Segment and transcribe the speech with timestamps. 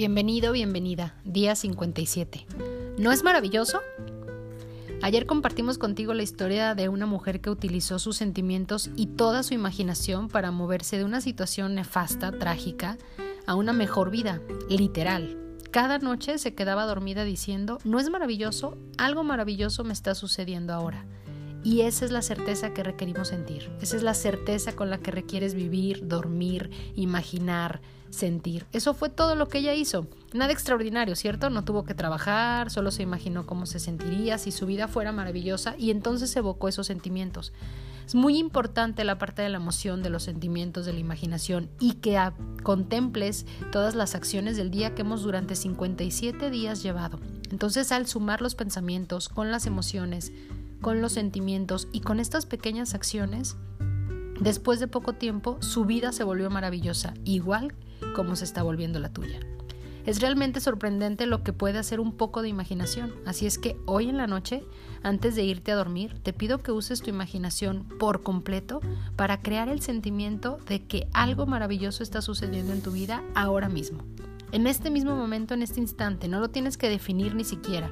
[0.00, 1.14] Bienvenido, bienvenida.
[1.24, 2.46] Día 57.
[2.96, 3.82] ¿No es maravilloso?
[5.02, 9.52] Ayer compartimos contigo la historia de una mujer que utilizó sus sentimientos y toda su
[9.52, 12.96] imaginación para moverse de una situación nefasta, trágica,
[13.46, 14.40] a una mejor vida,
[14.70, 15.36] literal.
[15.70, 18.78] Cada noche se quedaba dormida diciendo, ¿no es maravilloso?
[18.96, 21.04] Algo maravilloso me está sucediendo ahora.
[21.62, 23.70] Y esa es la certeza que requerimos sentir.
[23.80, 28.66] Esa es la certeza con la que requieres vivir, dormir, imaginar, sentir.
[28.72, 30.06] Eso fue todo lo que ella hizo.
[30.32, 31.50] Nada extraordinario, ¿cierto?
[31.50, 35.74] No tuvo que trabajar, solo se imaginó cómo se sentiría si su vida fuera maravillosa
[35.78, 37.52] y entonces evocó esos sentimientos.
[38.06, 41.92] Es muy importante la parte de la emoción, de los sentimientos, de la imaginación y
[41.94, 42.18] que
[42.64, 47.20] contemples todas las acciones del día que hemos durante 57 días llevado.
[47.52, 50.32] Entonces al sumar los pensamientos con las emociones,
[50.80, 53.56] con los sentimientos y con estas pequeñas acciones,
[54.40, 57.74] después de poco tiempo su vida se volvió maravillosa, igual
[58.14, 59.40] como se está volviendo la tuya.
[60.06, 64.08] Es realmente sorprendente lo que puede hacer un poco de imaginación, así es que hoy
[64.08, 64.64] en la noche,
[65.02, 68.80] antes de irte a dormir, te pido que uses tu imaginación por completo
[69.16, 74.02] para crear el sentimiento de que algo maravilloso está sucediendo en tu vida ahora mismo.
[74.52, 77.90] En este mismo momento, en este instante, no lo tienes que definir ni siquiera.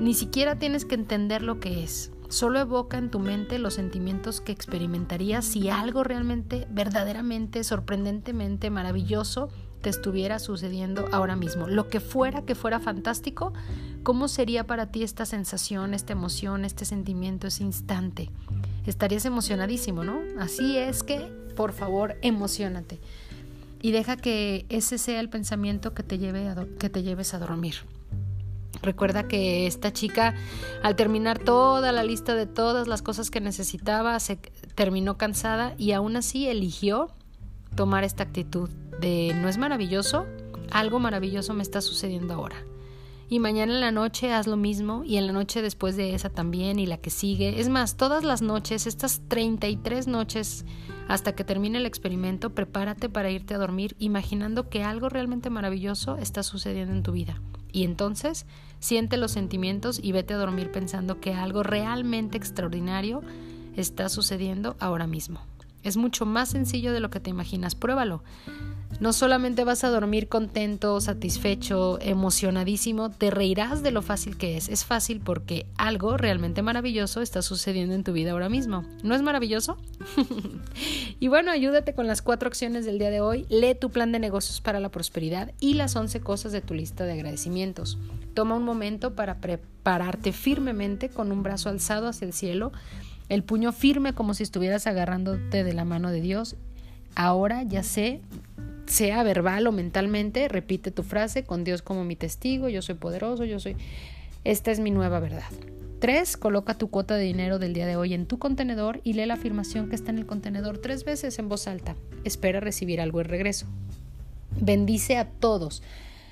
[0.00, 2.10] Ni siquiera tienes que entender lo que es.
[2.30, 9.50] Solo evoca en tu mente los sentimientos que experimentarías si algo realmente, verdaderamente, sorprendentemente maravilloso
[9.82, 11.68] te estuviera sucediendo ahora mismo.
[11.68, 13.52] Lo que fuera que fuera fantástico,
[14.02, 18.30] ¿cómo sería para ti esta sensación, esta emoción, este sentimiento, ese instante?
[18.86, 20.18] Estarías emocionadísimo, ¿no?
[20.38, 23.00] Así es que, por favor, emocionate.
[23.82, 27.74] Y deja que ese sea el pensamiento que te, lleve que te lleves a dormir.
[28.82, 30.34] Recuerda que esta chica,
[30.82, 34.36] al terminar toda la lista de todas las cosas que necesitaba, se
[34.74, 37.08] terminó cansada y aún así eligió
[37.76, 38.70] tomar esta actitud
[39.00, 40.26] de ¿no es maravilloso?
[40.70, 42.56] Algo maravilloso me está sucediendo ahora.
[43.32, 46.30] Y mañana en la noche haz lo mismo y en la noche después de esa
[46.30, 47.60] también y la que sigue.
[47.60, 50.64] Es más, todas las noches, estas 33 noches
[51.06, 56.16] hasta que termine el experimento, prepárate para irte a dormir imaginando que algo realmente maravilloso
[56.16, 57.40] está sucediendo en tu vida.
[57.70, 58.46] Y entonces
[58.80, 63.22] siente los sentimientos y vete a dormir pensando que algo realmente extraordinario
[63.76, 65.40] está sucediendo ahora mismo.
[65.82, 67.74] Es mucho más sencillo de lo que te imaginas.
[67.74, 68.22] Pruébalo.
[68.98, 74.68] No solamente vas a dormir contento, satisfecho, emocionadísimo, te reirás de lo fácil que es.
[74.68, 78.84] Es fácil porque algo realmente maravilloso está sucediendo en tu vida ahora mismo.
[79.02, 79.78] ¿No es maravilloso?
[81.20, 83.46] y bueno, ayúdate con las cuatro acciones del día de hoy.
[83.48, 87.04] Lee tu plan de negocios para la prosperidad y las once cosas de tu lista
[87.04, 87.96] de agradecimientos.
[88.34, 92.72] Toma un momento para prepararte firmemente con un brazo alzado hacia el cielo,
[93.30, 96.56] el puño firme como si estuvieras agarrándote de la mano de Dios.
[97.14, 98.20] Ahora ya sé
[98.90, 103.44] sea verbal o mentalmente, repite tu frase con Dios como mi testigo, yo soy poderoso,
[103.44, 103.76] yo soy...
[104.42, 105.44] Esta es mi nueva verdad.
[106.00, 106.36] 3.
[106.38, 109.34] Coloca tu cuota de dinero del día de hoy en tu contenedor y lee la
[109.34, 111.94] afirmación que está en el contenedor tres veces en voz alta.
[112.24, 113.66] Espera recibir algo en regreso.
[114.58, 115.82] Bendice a todos.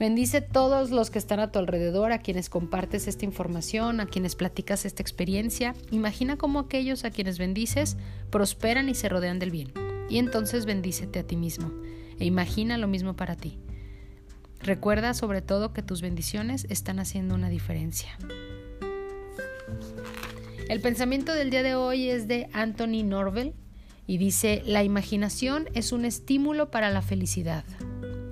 [0.00, 4.34] Bendice todos los que están a tu alrededor, a quienes compartes esta información, a quienes
[4.34, 5.74] platicas esta experiencia.
[5.90, 7.98] Imagina cómo aquellos a quienes bendices
[8.30, 9.74] prosperan y se rodean del bien.
[10.08, 11.70] Y entonces bendícete a ti mismo
[12.18, 13.58] e imagina lo mismo para ti.
[14.60, 18.16] Recuerda sobre todo que tus bendiciones están haciendo una diferencia.
[20.70, 23.52] El pensamiento del día de hoy es de Anthony Norvel
[24.06, 27.64] y dice, la imaginación es un estímulo para la felicidad.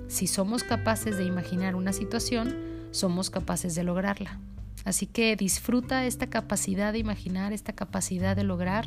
[0.09, 2.55] Si somos capaces de imaginar una situación,
[2.89, 4.39] somos capaces de lograrla.
[4.83, 8.85] Así que disfruta esta capacidad de imaginar, esta capacidad de lograr,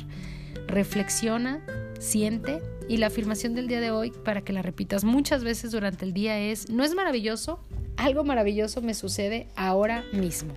[0.67, 1.65] reflexiona,
[1.97, 6.03] siente y la afirmación del día de hoy para que la repitas muchas veces durante
[6.03, 7.63] el día es, ¿no es maravilloso?
[7.95, 10.53] Algo maravilloso me sucede ahora mismo.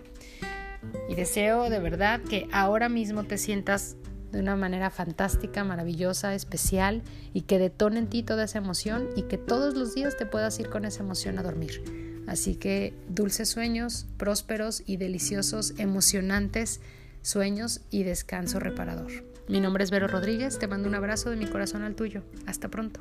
[1.09, 3.97] Y deseo de verdad que ahora mismo te sientas
[4.36, 7.02] de una manera fantástica, maravillosa, especial
[7.32, 10.58] y que detone en ti toda esa emoción y que todos los días te puedas
[10.61, 11.82] ir con esa emoción a dormir.
[12.26, 16.81] Así que dulces sueños, prósperos y deliciosos, emocionantes
[17.22, 19.11] sueños y descanso reparador.
[19.49, 22.22] Mi nombre es Vero Rodríguez, te mando un abrazo de mi corazón al tuyo.
[22.46, 23.00] Hasta pronto.